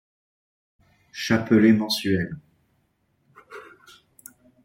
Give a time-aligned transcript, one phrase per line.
[1.11, 2.35] Chapelet mensuel.